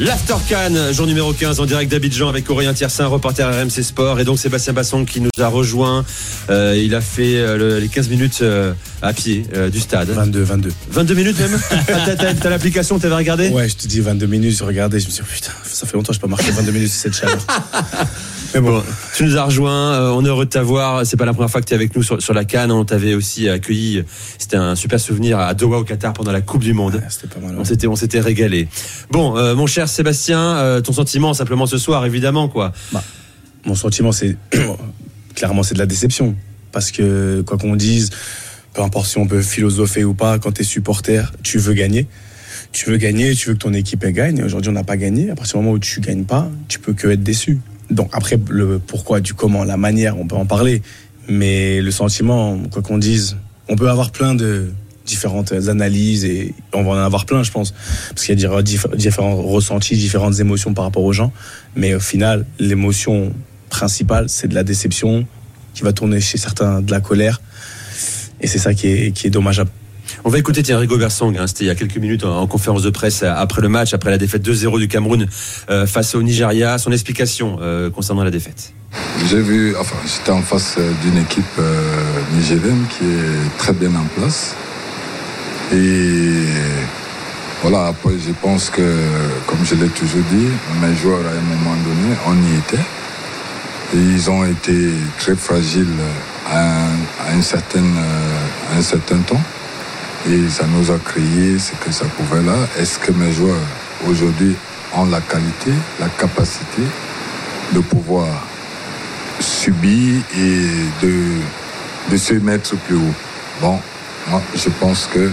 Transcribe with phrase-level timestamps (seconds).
[0.00, 4.24] L'After Cannes, jour numéro 15 en direct d'Abidjan avec Aurélien Tiersin, reporter RMC Sport et
[4.24, 6.06] donc Sébastien Basson qui nous a rejoint.
[6.48, 10.08] Euh, il a fait euh, les 15 minutes euh, à pied euh, du stade.
[10.08, 10.72] 22, 22.
[10.90, 11.60] 22 minutes même?
[11.92, 13.50] Ah, T'as t'as l'application, t'avais regardé?
[13.50, 15.96] Ouais, je te dis 22 minutes, je regardais, je me suis dit, putain, ça fait
[15.98, 17.38] longtemps que je n'ai pas marqué 22 minutes sur cette chaleur.
[18.54, 18.82] Mais bon, Bon,
[19.16, 21.04] tu nous as rejoint, euh, on est heureux de t'avoir.
[21.06, 22.72] C'est pas la première fois que tu es avec nous sur, sur la Cannes.
[22.72, 24.04] On t'avait aussi accueilli.
[24.38, 27.02] C'était un super souvenir à Doha au Qatar pendant la Coupe du Monde.
[27.08, 27.54] c'était pas mal.
[27.56, 27.64] On ouais.
[27.64, 28.68] s'était, on s'était régalé.
[29.10, 32.72] Bon, euh, mon cher Sébastien, euh, ton sentiment simplement ce soir, évidemment quoi.
[33.64, 34.36] Mon sentiment, c'est
[35.34, 36.34] clairement, c'est de la déception.
[36.72, 38.10] Parce que, quoi qu'on dise,
[38.74, 42.06] peu importe si on peut philosopher ou pas, quand tu es supporter, tu veux gagner.
[42.72, 44.42] Tu veux gagner, tu veux que ton équipe gagne.
[44.44, 45.30] Aujourd'hui, on n'a pas gagné.
[45.30, 47.58] À partir du moment où tu gagnes pas, tu peux que être déçu.
[47.90, 50.82] Donc après, le pourquoi, du comment, la manière, on peut en parler.
[51.28, 53.36] Mais le sentiment, quoi qu'on dise,
[53.68, 54.72] on peut avoir plein de
[55.06, 57.72] différentes analyses et on va en avoir plein, je pense.
[58.10, 61.32] Parce qu'il y a diff- différents ressentis, différentes émotions par rapport aux gens.
[61.76, 63.32] Mais au final, l'émotion
[63.70, 65.26] principale, c'est de la déception
[65.74, 67.40] qui va tourner chez certains de la colère.
[68.40, 69.70] Et c'est ça qui est, qui est dommageable.
[70.24, 72.82] On va écouter Thierry Gobersong, hein, c'était il y a quelques minutes en, en conférence
[72.82, 75.26] de presse euh, après le match, après la défaite 2-0 du Cameroun
[75.70, 76.78] euh, face au Nigeria.
[76.78, 78.72] Son explication euh, concernant la défaite.
[79.30, 84.04] J'ai vu, enfin, j'étais en face d'une équipe euh, nigérienne qui est très bien en
[84.20, 84.56] place.
[85.72, 86.46] Et
[87.62, 88.82] voilà, après, je pense que,
[89.46, 90.48] comme je l'ai toujours dit,
[90.80, 92.84] mes joueurs, à un moment donné, on y était.
[93.94, 95.86] Ils ont été très fragiles
[96.50, 96.86] à
[97.32, 99.40] un, certain, euh, un certain temps.
[100.28, 102.56] Et ça nous a créé ce que ça pouvait là.
[102.78, 103.56] Est-ce que mes joueurs,
[104.08, 104.54] aujourd'hui,
[104.94, 106.82] ont la qualité, la capacité
[107.72, 108.26] de pouvoir
[109.40, 110.66] subir et
[111.02, 111.22] de,
[112.10, 113.14] de se mettre plus haut.
[113.60, 113.78] Bon,
[114.28, 115.30] moi, je pense que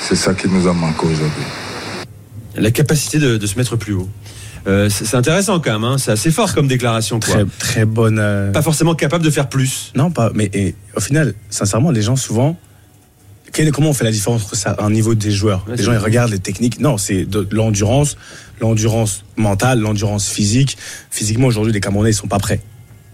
[0.00, 1.44] c'est ça qui nous a manqué aujourd'hui.
[2.56, 4.08] La capacité de, de se mettre plus haut.
[4.66, 7.18] Euh, c'est intéressant quand même, hein, c'est assez fort comme déclaration.
[7.20, 7.34] Quoi.
[7.34, 8.18] Très, très bonne.
[8.18, 9.90] euh, Pas forcément capable de faire plus.
[9.96, 10.30] Non, pas.
[10.34, 12.58] Mais et, au final, sincèrement, les gens souvent.
[13.52, 15.64] quel- comment on fait la différence entre ça, un niveau des joueurs?
[15.68, 16.78] Ouais, Les gens ils regardent les techniques.
[16.78, 18.16] Non, c'est de l'endurance,
[18.60, 20.76] l'endurance mentale, l'endurance physique.
[21.10, 22.60] Physiquement, aujourd'hui, les Camerounais ils sont pas prêts.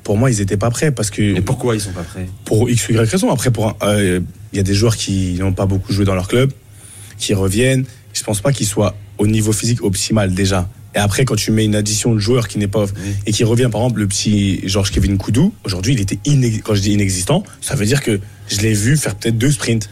[0.02, 2.26] Pour moi, ils étaient pas prêts parce que Et pourquoi ils sont pas prêts?
[2.44, 3.30] pour X ou Y raison.
[3.30, 4.20] Après, pour euh,
[4.52, 6.52] il y a des joueurs qui n'ont pas beaucoup joué dans leur club,
[7.18, 7.84] qui reviennent.
[8.12, 10.68] Je pense pas qu'ils soient au niveau physique optimal déjà.
[10.94, 12.86] Et après, quand tu mets une addition de joueurs qui n'est pas
[13.26, 16.74] et qui revient, par exemple, le petit Georges Kevin Koudou, aujourd'hui, il était inex- quand
[16.74, 18.18] je dis inexistant, ça veut dire que
[18.48, 19.90] je l'ai vu faire peut-être deux sprints.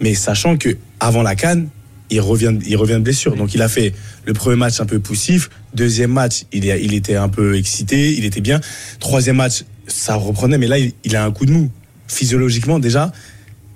[0.00, 1.68] Mais sachant que avant la canne,
[2.08, 3.36] il revient, il revient de blessure.
[3.36, 3.92] Donc il a fait
[4.24, 8.40] le premier match un peu poussif, deuxième match, il était un peu excité, il était
[8.40, 8.62] bien.
[8.98, 11.70] Troisième match, ça reprenait, mais là, il, il a un coup de mou.
[12.08, 13.12] Physiologiquement, déjà,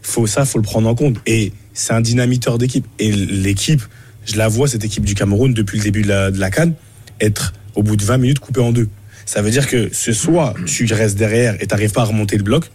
[0.01, 1.19] faut ça, faut le prendre en compte.
[1.27, 2.87] Et c'est un dynamiteur d'équipe.
[2.99, 3.83] Et l'équipe,
[4.25, 6.75] je la vois, cette équipe du Cameroun, depuis le début de la, de la canne,
[7.21, 8.89] être au bout de 20 minutes coupée en deux.
[9.27, 12.43] Ça veut dire que ce soit tu restes derrière et t'arrives pas à remonter le
[12.45, 12.71] bloc,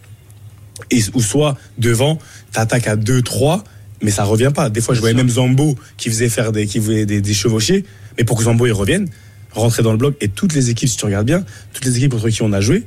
[0.90, 2.18] et, ou soit devant,
[2.52, 3.62] t'attaques à 2-3,
[4.02, 4.70] mais ça revient pas.
[4.70, 7.84] Des fois, je voyais même Zambo qui faisait faire des, qui faisait des, des chevauchés,
[8.18, 9.08] mais pour que Zambo il revienne,
[9.52, 12.12] rentrer dans le bloc, et toutes les équipes, si tu regardes bien, toutes les équipes
[12.12, 12.84] contre qui on a joué,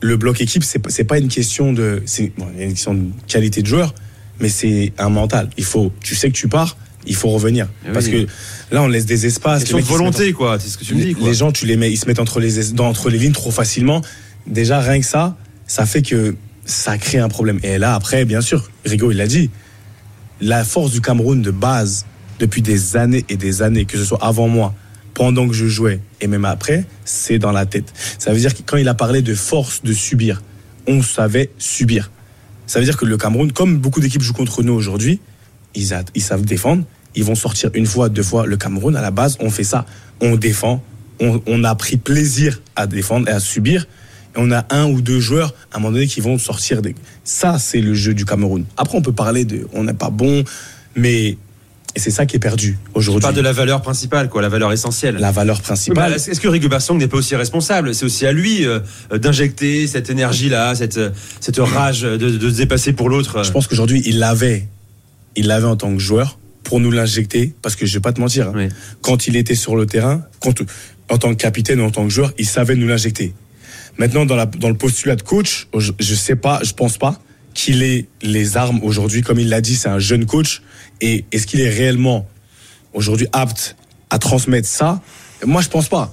[0.00, 3.66] le bloc équipe, c'est pas- une question de, c'est bon, une question de qualité de
[3.66, 3.94] joueur,
[4.40, 5.50] mais c'est un mental.
[5.56, 6.76] Il faut, tu sais que tu pars,
[7.06, 8.26] il faut revenir, Eh parce que
[8.72, 9.60] là, on laisse des espaces.
[9.60, 10.58] Question de en- volonté, quoi.
[10.58, 11.06] C'est ce que tu me dis.
[11.08, 11.28] les, Quoi.
[11.28, 13.50] les gens, tu les mets, ils se mettent entre les, dans- entre les lignes trop
[13.50, 14.02] facilement.
[14.46, 15.36] Déjà, rien que ça,
[15.66, 17.60] ça fait que ça crée un problème.
[17.62, 19.50] Et là, après, bien sûr, Rigo, il l'a dit,
[20.40, 22.04] la force du Cameroun de base,
[22.38, 24.74] depuis des années et des années, que ce soit avant moi,
[25.14, 27.90] pendant que je jouais et même après, c'est dans la tête.
[28.18, 30.42] Ça veut dire que quand il a parlé de force de subir,
[30.86, 32.10] on savait subir.
[32.66, 35.20] Ça veut dire que le Cameroun, comme beaucoup d'équipes jouent contre nous aujourd'hui,
[35.74, 36.84] ils, savent défendre.
[37.14, 38.46] Ils vont sortir une fois, deux fois.
[38.46, 39.86] Le Cameroun, à la base, on fait ça.
[40.20, 40.82] On défend.
[41.20, 43.86] On, a pris plaisir à défendre et à subir.
[44.34, 46.82] Et on a un ou deux joueurs, à un moment donné, qui vont sortir.
[47.24, 48.64] Ça, c'est le jeu du Cameroun.
[48.76, 49.66] Après, on peut parler de.
[49.72, 50.44] On n'est pas bon,
[50.94, 51.38] mais.
[51.96, 53.22] Et c'est ça qui est perdu aujourd'hui.
[53.22, 55.16] parles de la valeur principale, quoi, la valeur essentielle.
[55.16, 56.12] La valeur Oui, bah, principale.
[56.12, 57.94] Est-ce que Rigo Bersong n'est pas aussi responsable?
[57.94, 58.80] C'est aussi à lui euh,
[59.12, 61.10] euh, d'injecter cette énergie-là, cette, euh,
[61.40, 63.42] cette rage de, de se dépasser pour l'autre.
[63.42, 64.68] Je pense qu'aujourd'hui, il l'avait.
[65.36, 67.54] Il l'avait en tant que joueur pour nous l'injecter.
[67.62, 68.48] Parce que je vais pas te mentir.
[68.48, 68.52] hein.
[68.54, 68.68] Oui.
[69.00, 70.62] Quand il était sur le terrain, quand,
[71.08, 73.32] en tant que capitaine ou en tant que joueur, il savait nous l'injecter.
[73.98, 77.18] Maintenant, dans, la, dans le postulat de coach, je, je sais pas, je pense pas
[77.56, 79.22] qu'il ait les armes aujourd'hui.
[79.22, 80.62] Comme il l'a dit, c'est un jeune coach.
[81.00, 82.28] Et est-ce qu'il est réellement
[82.92, 83.76] aujourd'hui apte
[84.10, 85.00] à transmettre ça?
[85.44, 86.12] Moi, je pense pas.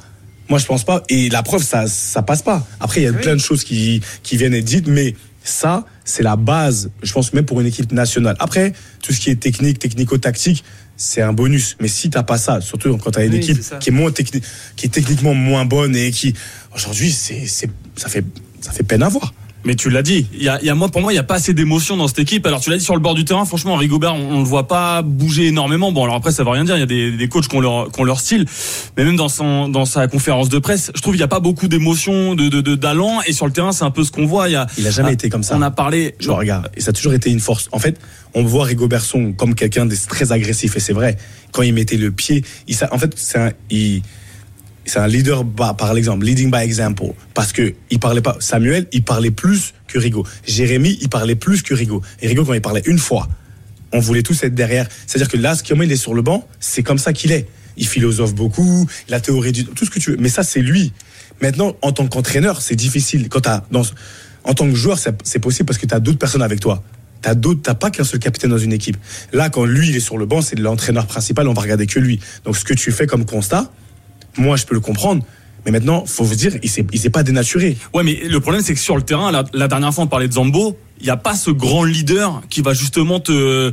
[0.50, 1.04] Moi, je pense pas.
[1.10, 2.66] Et la preuve, ça, ça passe pas.
[2.80, 6.24] Après, il y a plein de choses qui, qui viennent être dites, mais ça, c'est
[6.24, 8.38] la base, je pense, même pour une équipe nationale.
[8.39, 10.63] Après, tout ce qui est technique, technico-tactique,
[10.96, 11.75] c'est un bonus.
[11.81, 14.46] Mais si t'as pas ça, surtout quand t'as une Oui, équipe qui est moins technique,
[14.78, 16.34] qui est techniquement moins bonne et qui,
[16.74, 18.24] aujourd'hui, c'est, c'est, ça fait,
[18.62, 19.34] ça fait peine à voir.
[19.65, 21.24] Mais tu l'as dit, il y a, y a moi, pour moi, il n'y a
[21.24, 22.45] pas assez d'émotion dans cette équipe.
[22.45, 24.68] Alors tu l'as dit sur le bord du terrain, franchement, Rigobert, on, on le voit
[24.68, 25.92] pas bouger énormément.
[25.94, 26.75] Bon, alors après, ça veut rien dire.
[26.75, 28.45] Il y a des, des coachs qui ont leur, qui ont leur style,
[28.98, 31.39] mais même dans son, dans sa conférence de presse, je trouve qu'il n'y a pas
[31.39, 33.21] beaucoup d'émotion, de, de, de d'allant.
[33.25, 34.50] Et sur le terrain, c'est un peu ce qu'on voit.
[34.50, 35.56] Y a, Il a jamais été comme ça.
[35.57, 36.15] On a parlé.
[36.19, 36.69] Je regarde.
[36.75, 37.69] Et ça a toujours été une force.
[37.71, 37.98] En fait,
[38.33, 40.75] on voit Rigobertson comme quelqu'un de très agressif.
[40.75, 41.15] Et c'est vrai.
[41.54, 44.01] Quand il mettait le pied, il, en fait, c'est un, il-
[44.85, 47.13] c'est un leader par, l'exemple, leading by example.
[47.33, 50.25] Parce que il parlait pas, Samuel, il parlait plus que Rigo.
[50.45, 52.01] Jérémy, il parlait plus que Rigo.
[52.21, 53.27] Et Rigo, quand il parlait une fois,
[53.91, 54.88] on voulait tous être derrière.
[55.07, 57.47] C'est-à-dire que là, comment il est sur le banc, c'est comme ça qu'il est.
[57.77, 60.18] Il philosophe beaucoup, la théorie du, tout ce que tu veux.
[60.18, 60.91] Mais ça, c'est lui.
[61.41, 63.29] Maintenant, en tant qu'entraîneur, c'est difficile.
[63.29, 63.83] Quand dans,
[64.44, 66.83] en tant que joueur, c'est c'est possible parce que tu as d'autres personnes avec toi.
[67.21, 68.97] T'as d'autres, t'as pas qu'un seul capitaine dans une équipe.
[69.31, 72.00] Là, quand lui, il est sur le banc, c'est l'entraîneur principal, on va regarder que
[72.00, 72.19] lui.
[72.44, 73.71] Donc, ce que tu fais comme constat,
[74.38, 75.24] moi, je peux le comprendre.
[75.65, 77.77] Mais maintenant, faut vous dire, il s'est, il s'est pas dénaturé.
[77.94, 80.27] Ouais, mais le problème, c'est que sur le terrain, la, la dernière fois, on parlait
[80.27, 80.77] de Zambo.
[81.00, 83.71] Il n'y a pas ce grand leader qui va justement te,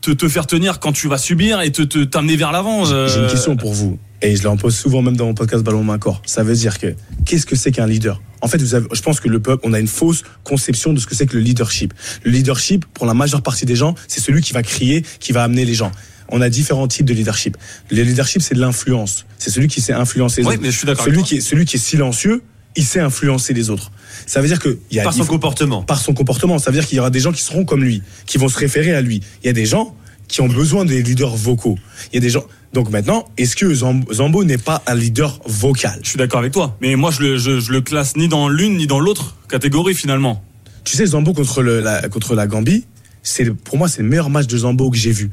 [0.00, 2.84] te, te faire tenir quand tu vas subir et te, te t'amener vers l'avant.
[2.84, 3.98] J'ai euh, une question pour vous.
[4.22, 6.22] Et je l'en pose souvent même dans mon podcast Ballon Main Corps.
[6.24, 6.94] Ça veut dire que,
[7.26, 8.22] qu'est-ce que c'est qu'un leader?
[8.40, 11.00] En fait, vous avez, je pense que le peuple, on a une fausse conception de
[11.00, 11.92] ce que c'est que le leadership.
[12.22, 15.42] Le leadership, pour la majeure partie des gens, c'est celui qui va crier, qui va
[15.42, 15.90] amener les gens.
[16.28, 17.56] On a différents types de leadership.
[17.90, 19.26] Le leadership, c'est de l'influence.
[19.38, 20.58] C'est celui qui sait influencer les autres.
[20.62, 22.42] mais je suis d'accord Celui qui est, celui qui est silencieux,
[22.76, 23.92] il sait influencer les autres.
[24.26, 25.82] Ça veut dire que, il y a, Par son faut- comportement.
[25.82, 26.58] par son comportement.
[26.58, 28.58] Ça veut dire qu'il y aura des gens qui seront comme lui, qui vont se
[28.58, 29.20] référer à lui.
[29.42, 29.94] Il y a des gens
[30.26, 31.76] qui ont besoin des leaders vocaux.
[32.12, 32.44] Il y a des gens.
[32.72, 36.00] Donc maintenant, est-ce que Zambo, Zambo n'est pas un leader vocal?
[36.02, 36.76] Je suis d'accord avec toi.
[36.80, 39.94] Mais moi, je le, je, je le classe ni dans l'une ni dans l'autre catégorie
[39.94, 40.42] finalement.
[40.82, 42.84] Tu sais, Zambo contre, le, la, contre la Gambie,
[43.22, 45.30] c'est pour moi c'est le meilleur match de Zambo que j'ai vu.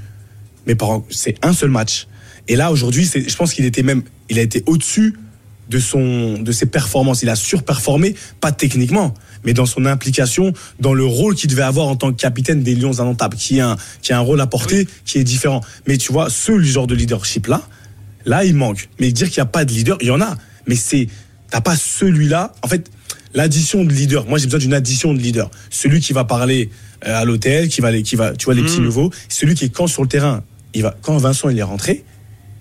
[0.68, 0.76] Mais
[1.10, 2.08] c'est un seul match.
[2.48, 5.16] Et là aujourd'hui, je pense qu'il était même, il a été au-dessus
[5.70, 7.24] de son, de ses performances.
[7.24, 9.14] Il a surperformé, pas techniquement,
[9.44, 12.76] mais dans son implication, dans le rôle qu'il devait avoir en tant que capitaine des
[12.76, 15.62] Lions indomptables, qui a un, qui a un rôle à porter, qui est différent.
[15.88, 17.62] Mais tu vois, ce genre de leadership là,
[18.26, 18.90] là il manque.
[19.00, 20.38] Mais dire qu'il n'y a pas de leader, il y en a.
[20.68, 21.08] Mais c'est,
[21.50, 22.54] t'as pas celui-là.
[22.62, 22.92] En fait,
[23.34, 24.26] l'addition de leader.
[24.28, 25.50] Moi, j'ai besoin d'une addition de leader.
[25.70, 26.70] Celui qui va parler
[27.06, 29.12] euh, à l'hôtel, qui va, qui va, tu vois, les petits nouveaux.
[29.30, 32.04] Celui qui est quand sur le terrain, il va, quand Vincent il est rentré,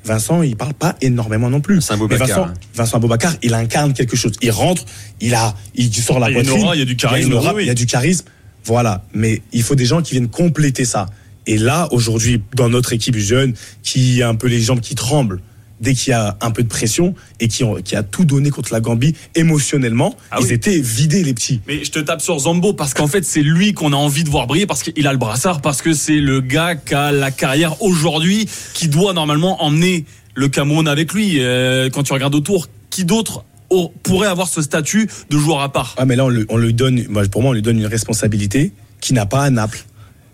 [0.04, 1.80] Vincent, il parle pas énormément non plus.
[1.82, 2.54] C'est un Mais Vincent, hein.
[2.74, 4.32] Vincent Aboubacar, il incarne quelque chose.
[4.40, 4.84] Il rentre,
[5.20, 6.64] il a, il sort la Il y poitrine.
[6.64, 7.64] aura, il y a du charisme, une aura, oui, oui.
[7.64, 8.24] il y a du charisme.
[8.64, 9.04] Voilà.
[9.12, 11.06] Mais il faut des gens qui viennent compléter ça.
[11.46, 15.40] Et là, aujourd'hui, dans notre équipe jeune, qui a un peu les jambes qui tremblent
[15.80, 18.50] dès qu'il y a un peu de pression et qui, ont, qui a tout donné
[18.50, 20.52] contre la Gambie émotionnellement, Ah ils oui.
[20.52, 21.60] étaient vidés les petits.
[21.66, 24.30] Mais je te tape sur Zambo parce qu'en fait, c'est lui qu'on a envie de
[24.30, 27.30] voir briller parce qu'il a le brassard, parce que c'est le gars qui a la
[27.30, 30.04] carrière aujourd'hui, qui doit normalement emmener
[30.34, 31.36] le Cameroun avec lui.
[31.40, 35.72] Euh, quand tu regardes autour, qui d'autre au- pourrait avoir ce statut de joueur à
[35.72, 35.94] part?
[35.98, 38.72] Ah, mais là, on, le- on lui donne, pour moi, on lui donne une responsabilité
[39.00, 39.84] qui n'a pas à Naples.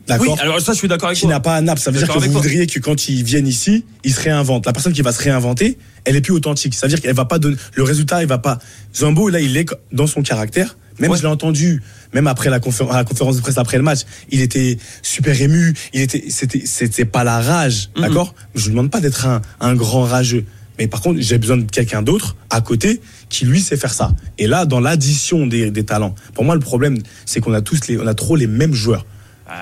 [0.09, 1.31] Oui, D'accord alors ça, je suis d'accord avec qui toi.
[1.31, 1.81] n'a pas à Naples.
[1.81, 2.29] Ça veut dire que vous toi.
[2.41, 4.65] voudriez que quand ils viennent ici, ils se réinventent.
[4.67, 6.75] La personne qui va se réinventer, elle est plus authentique.
[6.75, 8.23] Ça veut dire qu'elle va pas donner le résultat.
[8.23, 8.59] Il va pas.
[8.95, 10.77] Zambo là, il est dans son caractère.
[11.01, 11.17] Même Ouais.
[11.19, 11.83] je l'ai entendu,
[12.15, 14.01] même après la, confé- à la conférence de presse après le match,
[14.31, 15.75] il était super ému.
[15.93, 18.35] Il était, c'était, c'était pas la rage, d'accord?
[18.55, 20.47] Je ne demande pas d'être un, un grand rageux,
[20.79, 24.13] mais par contre, j'ai besoin de quelqu'un d'autre à côté qui lui sait faire ça.
[24.39, 26.97] Et là, dans l'addition des, des talents, pour moi, le problème,
[27.27, 29.05] c'est qu'on a tous les, on a trop les mêmes joueurs.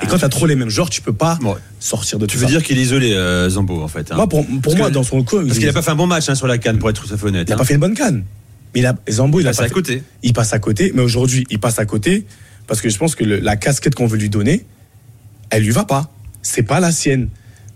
[0.02, 1.54] Et quand tu as trop les mêmes joueurs, tu peux pas Ouais.
[1.78, 2.50] sortir de Tu tout veux ça.
[2.52, 4.10] dire qu'il est isolé, euh, Zambo, en fait.
[4.12, 4.16] hein.
[4.16, 6.28] Moi, pour, moi, que- dans son coin, Parce qu'il n'a pas fait un bon match
[6.28, 7.46] hein, sur la canne, pour être tout à fait honnête.
[7.48, 7.58] il a hein.
[7.58, 8.24] pas fait une bonne canne.
[8.74, 10.02] Mais il a, Zambo, il, Il a passe pas à fait- côté.
[10.22, 12.24] Il passe à côté, mais aujourd'hui, il passe à côté
[12.66, 14.64] parce que je pense que le- la casquette qu'on veut lui donner,
[15.50, 16.10] elle lui va pas.
[16.42, 17.28] C'est pas la sienne.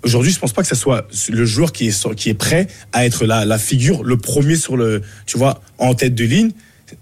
[0.03, 3.05] Aujourd'hui, je pense pas que ce soit le joueur qui est, qui est prêt à
[3.05, 6.51] être la, la figure, le premier sur le, tu vois, en tête de ligne.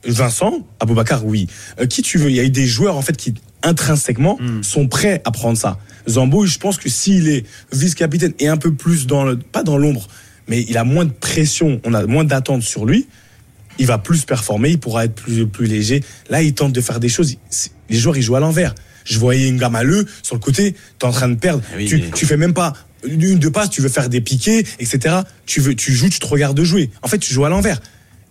[0.04, 1.46] Vincent, Aboubacar, oui.
[1.80, 2.28] Euh, qui tu veux?
[2.30, 3.34] Il y a eu des joueurs en fait qui
[3.66, 5.78] intrinsèquement sont prêts à prendre ça.
[6.08, 9.76] Zambo, je pense que s'il est vice-capitaine et un peu plus dans le, pas dans
[9.76, 10.08] l'ombre,
[10.49, 13.06] mais il a moins de pression, on a moins d'attente sur lui,
[13.78, 16.02] il va plus performer, il pourra être plus, plus léger.
[16.30, 17.37] Là, il tente de faire des choses.
[17.90, 18.75] Les joueurs, ils jouent à l'envers.
[19.04, 21.62] Je voyais une maleux sur le côté, t'es en train de perdre.
[21.70, 22.73] Ah oui, tu, mais- tu fais même pas
[23.04, 25.16] une de passe, tu veux faire des piquets, etc.
[25.44, 26.90] Tu veux, tu joues, tu te regardes jouer.
[27.02, 27.80] En fait, tu joues à l'envers.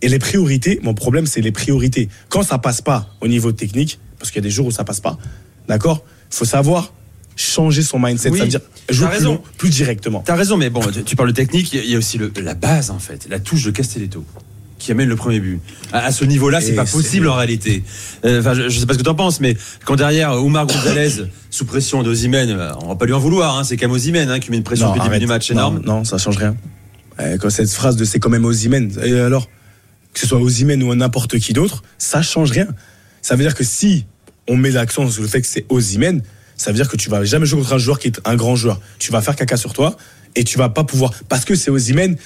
[0.01, 2.09] Et les priorités, mon problème, c'est les priorités.
[2.29, 4.83] Quand ça passe pas au niveau technique, parce qu'il y a des jours où ça
[4.83, 5.17] passe pas,
[5.67, 6.03] d'accord?
[6.29, 6.93] Faut savoir
[7.35, 10.21] changer son mindset, Oui, c'est-à-dire jouer plus, long, plus directement.
[10.25, 12.53] T'as raison, mais bon, tu- tu parles de technique, il y a aussi le- la
[12.53, 14.23] base, en fait, la touche de Castelletto.
[14.77, 15.59] qui amène le premier but.
[15.93, 17.83] À, ce niveau-là, c'est pas possible en réalité.
[18.23, 20.67] Euh, Enfin, je, je sais pas ce que tu en penses, mais quand derrière Oumar
[20.67, 21.09] Gonzalez
[21.49, 23.57] sous pression d'Ozimène, euh, on va pas lui en vouloir.
[23.57, 25.49] Hein, c'est quand même Ozimène hein, qui met une pression depuis le début du match
[25.49, 25.81] non, énorme.
[25.85, 26.55] Non, ça change rien.
[27.19, 29.49] Euh, Quand cette phrase de c'est quand même Ozymen, et alors
[30.13, 32.67] que ce soit Ozymen ou n'importe qui d'autre, ça change rien.
[33.25, 34.05] Ça veut dire que si
[34.47, 36.21] on met l'accent sur le fait que c'est Ozymen,
[36.57, 38.55] ça veut dire que tu vas jamais jouer contre un joueur qui est un grand
[38.55, 38.79] joueur.
[38.99, 39.97] Tu vas faire caca sur toi
[40.35, 42.17] et tu vas pas pouvoir parce que c'est Ozymen.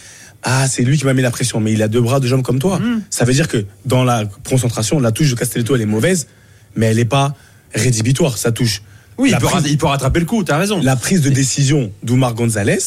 [0.43, 2.41] Ah, c'est lui qui m'a mis la pression, mais il a deux bras, deux jambes
[2.43, 2.79] comme toi.
[2.79, 3.03] Mm.
[3.09, 6.27] Ça veut dire que dans la concentration, la touche de Castelletto, elle est mauvaise,
[6.75, 7.33] mais elle est pas
[7.73, 8.81] rédhibitoire, sa touche.
[9.17, 10.43] Oui, il peut, prise- ra- il peut rattraper le coup.
[10.43, 10.81] T'as raison.
[10.81, 12.79] la prise de décision d'Oumar Gonzalez,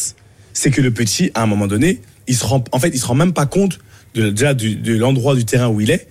[0.53, 3.05] c'est que le petit, à un moment donné, il se rend, en fait, il se
[3.05, 3.79] rend même pas compte
[4.15, 6.07] de, déjà du- de l'endroit du terrain où il est.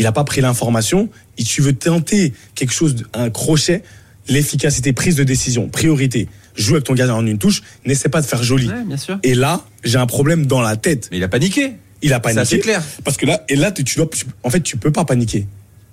[0.00, 1.10] Il n'a pas pris l'information.
[1.36, 3.82] Et tu veux tenter quelque chose, un crochet,
[4.28, 6.26] l'efficacité, prise de décision, priorité.
[6.56, 7.62] Joue avec ton gardien en une touche.
[7.84, 8.68] N'essaie pas de faire joli.
[8.68, 9.18] Ouais, bien sûr.
[9.22, 11.08] Et là, j'ai un problème dans la tête.
[11.10, 11.72] Mais il a paniqué.
[12.00, 12.40] Il a C'est paniqué.
[12.40, 12.82] assez clair.
[13.04, 14.08] Parce que là, et là, tu tu dois,
[14.42, 15.46] en fait, tu peux pas paniquer.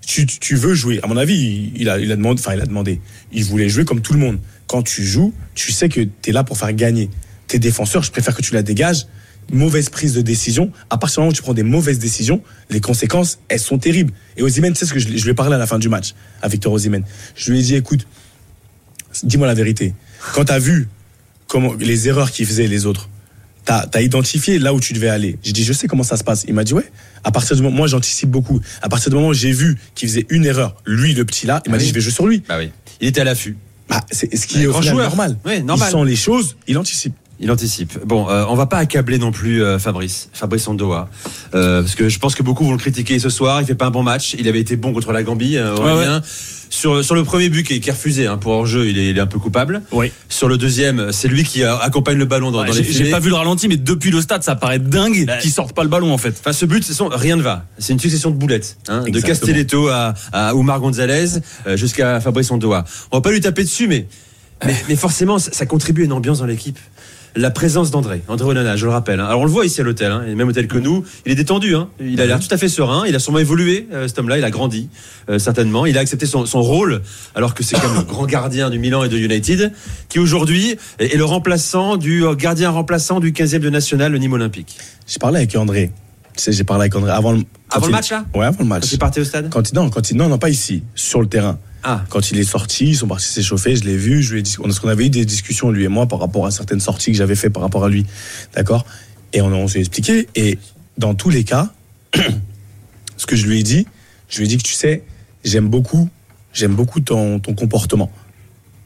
[0.06, 1.02] Tu, tu- tu veux jouer.
[1.04, 1.36] À mon avis,
[1.76, 3.02] il, il a, il a demandé, enfin, il a demandé.
[3.34, 4.40] Il voulait jouer comme tout le monde.
[4.68, 7.10] Quand tu joues, tu sais que tu es là pour faire gagner.
[7.48, 9.06] Tes défenseurs, je préfère que tu la dégages.
[9.52, 10.72] Mauvaise prise de décision.
[10.90, 14.14] À partir du moment où tu prends des mauvaises décisions, les conséquences, elles sont terribles.
[14.36, 15.90] Et Ozymen, tu sais ce que je, je lui ai parlé à la fin du
[15.90, 17.04] match à Victor Ozymen.
[17.36, 18.08] Je lui ai dit, écoute,
[19.24, 19.94] dis-moi la vérité.
[20.34, 20.88] Quand tu as vu
[21.48, 23.10] comment, les erreurs qu'ils faisaient les autres,
[23.66, 25.38] tu as, identifié là où tu devais aller.
[25.44, 26.46] J'ai dit, je sais comment ça se passe.
[26.48, 26.90] Il m'a dit, ouais.
[27.24, 28.62] À partir du moment, moi j'anticipe beaucoup.
[28.82, 31.62] À partir du moment où j'ai vu qu'il faisait une erreur, lui, le petit là,
[31.66, 31.90] il m'a Ah dit, oui.
[31.90, 32.44] je vais jouer sur lui.
[32.48, 32.72] Bah oui.
[33.02, 33.58] Il était à l'affût.
[33.90, 35.08] Bah, c'est ce qui est au grand final joueur.
[35.08, 35.38] normal.
[35.46, 35.90] Ouais, normal.
[35.90, 37.14] Il sent les choses, il anticipe.
[37.40, 38.00] Il anticipe.
[38.06, 41.08] Bon, euh, on va pas accabler non plus euh, Fabrice, Fabrice Ondoa,
[41.54, 43.62] euh, parce que je pense que beaucoup vont le critiquer ce soir.
[43.62, 44.36] Il fait pas un bon match.
[44.40, 45.58] Il avait été bon contre la Gambie.
[45.60, 46.22] Aurélien.
[46.70, 49.10] Sur, sur le premier but qui est, qui est refusé hein, pour hors-jeu, il est,
[49.12, 49.84] il est un peu coupable.
[49.94, 50.12] Oui.
[50.28, 52.94] Sur le deuxième, c'est lui qui accompagne le ballon dans, Ouais, dans J'ai les j'ai
[52.94, 53.12] filets.
[53.12, 55.84] pas vu le ralenti, mais depuis le stade, ça paraît dingue Bah, qu'ils sortent pas
[55.84, 56.36] le ballon en fait.
[56.40, 57.66] Enfin, ce but, son- rien ne va.
[57.78, 59.20] C'est une succession de boulettes, hein, de.
[59.22, 61.40] Castelletto à, à Oumar Gonzalez
[61.76, 62.84] jusqu'à Fabrice Ondoa.
[63.12, 64.08] On va pas lui taper dessus, mais
[64.66, 66.80] mais, mais forcément, ça, ça contribue à une ambiance dans l'équipe.
[67.40, 69.20] La présence d'André, André Onana, je le rappelle.
[69.20, 69.26] hein.
[69.28, 71.04] Alors on le voit ici à l'hôtel, hein, et même hôtel que nous.
[71.24, 71.88] Il est détendu, hein.
[72.00, 73.04] il a l'air tout à fait serein.
[73.08, 74.40] Il a sûrement évolué, euh, cet homme-là.
[74.40, 74.90] Il a grandi,
[75.30, 75.86] euh, certainement.
[75.86, 77.04] Il a accepté son, son rôle,
[77.36, 79.72] alors que c'est comme le grand gardien du Milan et de United,
[80.10, 84.18] qui aujourd'hui est, est le remplaçant du euh, gardien remplaçant du 15e de national, le
[84.18, 84.76] Nîmes Olympique.
[85.06, 85.92] J'ai parlé avec André.
[86.36, 88.26] Tu sais, j'ai parlé avec André avant le, Avant le match, là?
[88.34, 88.82] Ouais, avant le match.
[88.84, 89.50] Quand il partait au stade?
[89.52, 91.60] Quand non, quand il, non, non, pas ici, sur le terrain.
[91.84, 94.44] Ah, Quand il est sorti, ils sont partis s'échauffer, je l'ai vu, je lui ai
[94.44, 97.12] dit, on, on avait eu des discussions, lui et moi, par rapport à certaines sorties
[97.12, 98.06] que j'avais fait par rapport à lui.
[98.56, 98.86] D'accord?
[99.34, 100.28] Et on, on s'est expliqué.
[100.36, 100.58] Et
[100.98, 101.72] dans tous les cas,
[103.18, 103.88] ce que je lui ai dit,
[104.30, 105.04] je lui ai dit que tu sais,
[105.44, 106.10] j'aime beaucoup,
[106.54, 108.12] j'aime beaucoup ton, ton comportement.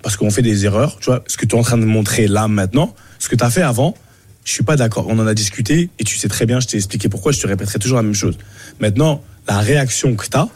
[0.04, 2.28] Parce qu'on fait des erreurs, tu vois, ce que tu es en train de montrer
[2.28, 3.96] là maintenant, ce que tu as fait avant,
[4.44, 5.06] je suis pas d'accord.
[5.08, 7.48] On en a discuté et tu sais très bien, je t'ai expliqué pourquoi, je te
[7.48, 8.38] répéterai toujours la même chose.
[8.80, 10.50] Maintenant, la réaction que tu as,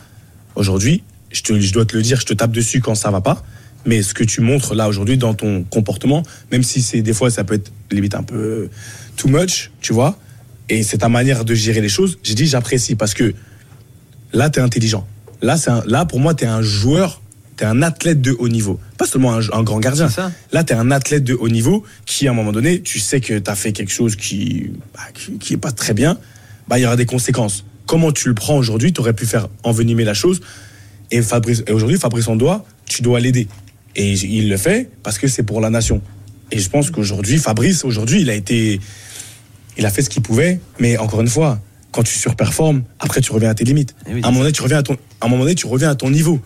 [0.56, 1.04] aujourd'hui,
[1.36, 3.44] je, te- je dois te le dire, je te tape dessus quand ça va pas,
[3.86, 7.30] mais ce que tu montres là aujourd'hui dans ton comportement, même si c'est des fois
[7.30, 8.70] ça peut être limite un peu
[9.18, 10.18] too much, tu vois,
[10.70, 13.34] et c'est ta manière de gérer les choses, j'ai dit j'apprécie parce que
[14.34, 15.06] là, tu es intelligent.
[15.42, 17.22] Là, un- là, pour moi, tu es un joueur,
[17.58, 18.80] tu es un athlète de haut niveau.
[18.98, 20.10] Pas seulement un, un grand gardien.
[20.10, 20.32] Ça.
[20.51, 23.22] Là, tu es un athlète de haut niveau qui, à un moment donné, tu sais
[23.22, 26.18] que tu as fait quelque chose qui, bah, qui, qui est pas très bien,
[26.68, 27.63] bah, il y aura des conséquences.
[27.86, 30.42] Comment tu le prends aujourd'hui Tu aurais pu faire envenimer la chose.
[31.12, 33.47] Et, Fabrice, et aujourd'hui, Fabrice doit, tu dois l'aider.
[33.95, 36.01] Et il le fait parce que c'est pour la nation.
[36.51, 38.79] Et je pense qu'aujourd'hui, Fabrice, aujourd'hui, il a été.
[39.77, 41.59] Il a fait ce qu'il pouvait, mais encore une fois,
[41.91, 43.93] quand tu surperformes, après tu reviens à tes limites.
[44.07, 45.67] Eh oui, à un moment donné, tu reviens à ton, à un moment donné, tu
[45.67, 46.39] reviens à ton niveau.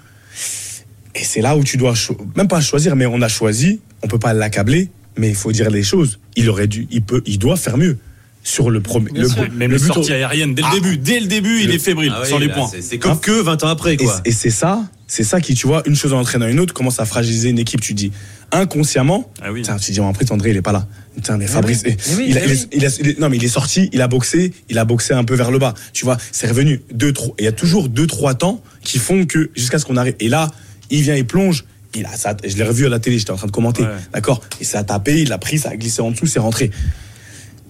[1.15, 1.93] Et c'est là où tu dois
[2.35, 3.81] même pas choisir, mais on a choisi.
[4.01, 6.19] On peut pas l'accabler, mais il faut dire les choses.
[6.35, 7.97] Il aurait dû, il peut, il doit faire mieux
[8.43, 9.11] sur le premier.
[9.13, 9.27] Le.
[9.55, 10.73] Même le les sorties aériennes, dès le Ah.
[10.75, 12.71] début, dès le début, il est fébrile, Ah oui, sans les là, points.
[12.79, 14.21] c'est- comme Hein que 20 ans après, Et, quoi.
[14.25, 16.99] et c'est ça, c'est ça qui, tu vois, une chose en entraînant une autre, commence
[16.99, 17.81] à fragiliser une équipe.
[17.81, 18.11] Tu dis
[18.51, 19.61] inconsciemment, Ah oui.
[19.61, 20.87] Tiens, tu dis, en André, il est pas là.
[21.21, 22.67] Tiens, mais Fabrice, oui, mais oui, il, a- il a- oui.
[22.71, 25.13] il a- il est- non, mais il est sorti, il a boxé, il a boxé
[25.13, 25.73] un peu vers le bas.
[25.93, 27.33] Tu vois, c'est revenu deux, trois.
[27.39, 30.15] Il y a toujours deux, trois temps qui font que jusqu'à ce qu'on arrive.
[30.19, 30.49] Et là,
[30.89, 31.65] il vient, il plonge.
[31.95, 33.83] Il a, ça, je l'ai revu à la télé, j'étais en train de commenter.
[33.83, 33.89] Ouais.
[34.13, 34.41] D'accord?
[34.61, 36.69] Et ça a tapé, il a pris, ça a glissé en dessous, c'est rentré.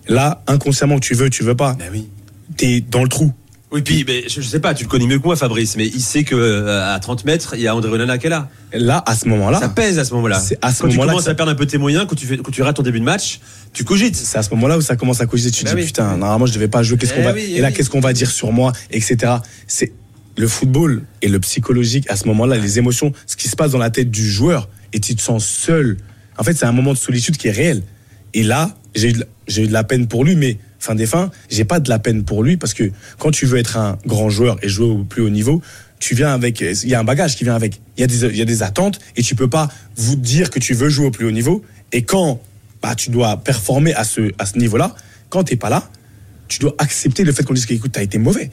[0.09, 1.75] Là, inconsciemment, tu veux, tu veux pas.
[1.79, 2.07] Ben oui.
[2.57, 3.31] T'es dans le trou.
[3.71, 5.85] Oui, puis mais, je, je sais pas, tu le connais mieux que moi, Fabrice, mais
[5.85, 8.49] il sait que euh, à 30 mètres, il y a André Onana qui est là.
[8.73, 10.39] Là, à ce moment-là, Ça pèse à ce moment-là.
[10.39, 12.15] C'est à ce quand tu moment-là commences ça- à perdre un peu tes moyens, quand
[12.15, 13.39] tu, fais, quand tu rates ton début de match,
[13.71, 14.15] tu cogites.
[14.15, 15.51] c'est à ce moment-là où ça commence à cogiter.
[15.51, 15.85] Tu te Bah dis oui.
[15.85, 16.97] putain, normalement je devais pas jouer.
[16.97, 17.73] Qu'est-ce Eh qu'on va oui, et eh là oui.
[17.75, 19.33] qu'est-ce qu'on va dire sur moi, etc.
[19.67, 19.91] C'est
[20.35, 23.77] le football et le psychologique à ce moment-là, les émotions, ce qui se passe dans
[23.77, 25.97] la tête du joueur et tu te sens seul.
[26.39, 27.83] En fait, c'est un moment de solitude qui est réel.
[28.33, 30.95] Et là, j'ai eu, de la- j'ai eu de la peine pour lui, mais fin
[30.95, 33.77] des fins, j'ai pas de la peine pour lui parce que quand tu veux être
[33.77, 35.61] un grand joueur et jouer au plus haut niveau,
[35.99, 37.81] tu viens avec, il y a un bagage qui vient avec.
[37.97, 40.49] Il y a des, il y a des attentes et tu peux pas vous dire
[40.49, 42.39] que tu veux jouer au plus haut niveau et quand
[42.81, 44.95] bah, tu dois performer à ce, à ce niveau-là,
[45.29, 45.89] quand t'es pas là,
[46.47, 48.49] tu dois accepter le fait qu'on dise que écoute, t'as été mauvais.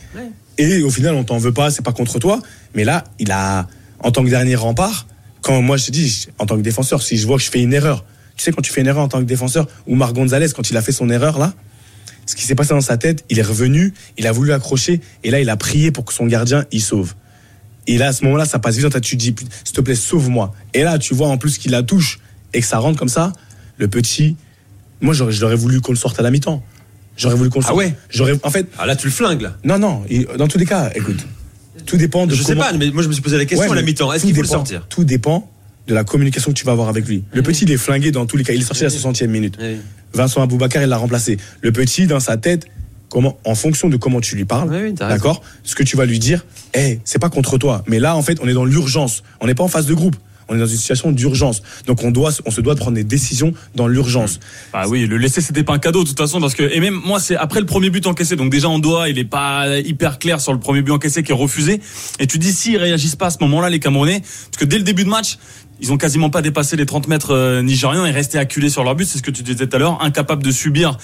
[0.58, 2.40] Et au final, on t'en veut pas, c'est pas contre toi.
[2.74, 3.68] Mais là, il a,
[4.00, 5.06] en tant que dernier rempart,
[5.42, 7.62] quand moi je te dis, en tant que défenseur, si je vois que je fais
[7.62, 8.04] une erreur,
[8.36, 10.68] tu sais, quand tu fais une erreur en tant que défenseur, ou Marc Gonzalez, quand
[10.70, 11.54] il a fait son erreur là,
[12.26, 15.30] ce qui s'est passé dans sa tête, il est revenu, il a voulu accrocher, et
[15.30, 17.14] là, il a prié pour que son gardien, il sauve.
[17.86, 19.80] Et là, à ce moment-là, ça passe vite dans ta tu te dis, s'il te
[19.80, 20.52] plaît, sauve-moi.
[20.74, 22.18] Et là, tu vois en plus qu'il la touche
[22.52, 23.32] et que ça rentre comme ça,
[23.78, 24.36] le petit,
[25.00, 26.64] moi, j'aurais, voulu qu'on le sorte à la mi-temps.
[27.16, 27.78] J'aurais voulu qu'on le Ah sorte.
[27.78, 29.56] ouais J'aurais, en fait, Ah là, tu le flingues, là.
[29.62, 30.02] non, non,
[30.36, 31.24] dans tous les cas, écoute,
[31.86, 33.72] tout dépend de Je sais pas, mais moi, je me suis posé la question Ouais,
[33.72, 34.12] à la mi-temps.
[34.12, 34.86] Est-ce qu'il faut le sortir?
[34.88, 35.48] Tout dépend
[35.86, 37.24] de la communication que tu vas avoir avec lui.
[37.32, 38.52] Le petit, il est flingué dans tous les cas.
[38.52, 39.58] Il est sorti à la 60e minute.
[40.12, 41.36] Vincent Aboubacar, il l'a remplacé.
[41.62, 42.66] Le petit, dans sa tête,
[43.08, 46.06] comment, en fonction de comment tu lui parles, Oui, oui, d'accord Ce que tu vas
[46.06, 47.84] lui dire, hey, c'est pas contre toi.
[47.86, 49.22] Mais là, en fait, on est dans l'urgence.
[49.40, 50.16] On n'est pas en phase de groupe.
[50.48, 51.60] On est dans une situation d'urgence.
[51.86, 54.38] Donc, on, doit, on se doit de prendre des décisions dans l'urgence.
[54.72, 56.94] Bah oui, le laisser c'était pas un cadeau de toute façon parce que et même
[56.94, 60.18] moi c'est après le premier but encaissé donc déjà on doit il est pas hyper
[60.20, 61.80] clair sur le premier but encaissé qui est refusé
[62.20, 64.84] et tu dis s'ils réagissent pas à ce moment-là les Camerounais parce que dès le
[64.84, 65.38] début de match
[65.80, 68.94] ils ont quasiment pas dépassé les 30 mètres euh, nigérians et restaient acculés sur leur
[68.94, 70.96] but c'est ce que tu disais tout à l'heure incapables de subir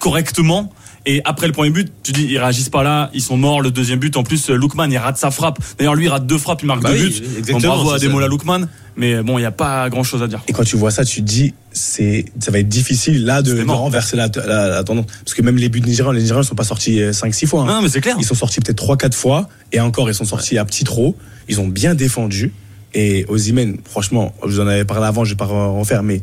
[0.00, 0.72] correctement
[1.06, 3.62] et après le premier but, tu dis ils réagissent pas là, ils sont morts.
[3.62, 5.58] Le deuxième but, en plus, Lookman il rate sa frappe.
[5.78, 7.26] D'ailleurs, lui il rate deux frappes, il marque Bah deux oui, buts.
[7.38, 7.98] exactement, Bon, bravo à.
[7.98, 10.42] Demola Lookman, mais bon, il y a pas grand chose à dire.
[10.46, 13.62] Et quand tu vois ça, tu te dis, c'est, ça va être difficile là de,
[13.66, 15.06] renverser la, la- la tendance.
[15.24, 17.62] Parce que même les buts nigérians, les nigérians ne sont pas sortis 5-6 fois.
[17.62, 17.66] hein.
[17.66, 18.16] Non, mais c'est clair.
[18.18, 21.16] Ils sont sortis peut-être 3-4 fois, et encore, ils sont sortis à petit trop.
[21.48, 22.52] Ils ont bien défendu.
[22.94, 26.20] Et Ozymen, franchement, je vous en avais parlé avant, je vais pas en refaire, mais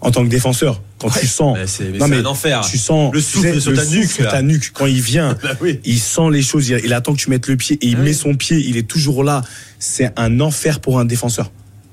[0.00, 1.58] en tant que défenseur, quand tu sens.
[1.66, 2.62] C'est- mais Non, mais un enfer.
[2.68, 3.74] Tu sens Le tu souffle sais, sur
[4.32, 4.72] ta nuque, ta.
[4.78, 5.78] Quand il vient, Bah oui.
[5.84, 8.02] il sent les choses, il, il attend que tu mettes le pied et il Ah
[8.02, 9.42] met son pied, il est toujours là.
[9.78, 11.50] C'est un enfer pour un défenseur.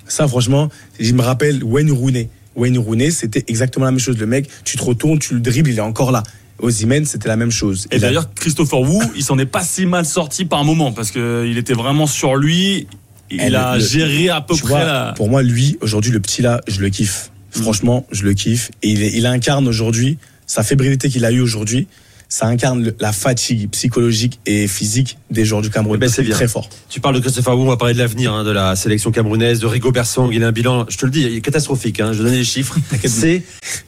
[0.08, 0.70] Ça, franchement,
[1.00, 2.30] je me rappelle Wayne Rooney.
[2.56, 4.18] Wayne Rooney, c'était exactement la même chose.
[4.18, 6.24] Le mec, tu te retournes, tu le dribbles, il est encore là.
[6.60, 7.88] Ozymen, c'était la même chose.
[7.92, 11.46] Et d'ailleurs, Christopher Wu, il s'en est pas si mal sorti par moment parce que
[11.48, 12.88] il était vraiment sur lui.
[13.30, 15.14] Il a le- géré à peu près vois, la.
[15.16, 17.32] Pour moi, lui, aujourd'hui, le petit là, je le kiffe.
[17.56, 17.62] Mm.
[17.62, 18.72] Franchement, je le kiffe.
[18.84, 21.88] Et il, il incarne aujourd'hui sa fébrilité qu'il a eue aujourd'hui.
[22.30, 25.96] Ça incarne la fatigue psychologique et physique des joueurs du Cameroun.
[25.98, 26.36] Eh ben, c'est bien.
[26.36, 26.70] très fort.
[26.90, 29.60] Tu parles de Christopher Wu, on va parler de l'avenir hein, de la sélection camerounaise,
[29.60, 30.30] de Rigo Bersong.
[30.34, 32.00] Il a un bilan, je te le dis, il est catastrophique.
[32.02, 32.76] Hein, je donne les chiffres.
[33.06, 33.44] C'est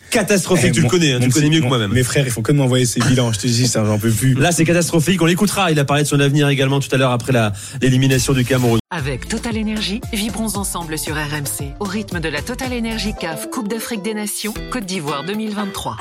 [0.09, 0.69] catastrophique.
[0.69, 1.91] Eh, tu le connais, hein, tu le connais mieux que moi-même.
[1.91, 3.31] Mes frères, il faut que de m'envoyer ces bilans.
[3.33, 4.33] Je te dis, ça, j'en peux plus.
[4.35, 5.21] Là, c'est catastrophique.
[5.21, 5.71] On l'écoutera.
[5.71, 8.79] Il a parlé de son avenir également tout à l'heure après la- l'élimination du Cameroun.
[8.89, 13.67] Avec Total Énergie, vibrons ensemble sur RMC au rythme de la Total Énergie CAF Coupe
[13.67, 15.97] d'Afrique des Nations Côte d'Ivoire 2023.